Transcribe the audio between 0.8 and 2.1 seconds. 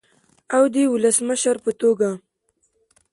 ولسمشر په توګه